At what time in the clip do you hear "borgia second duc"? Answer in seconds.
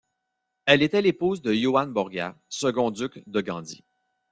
1.93-3.21